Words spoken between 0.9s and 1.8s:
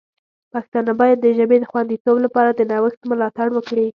باید د ژبې د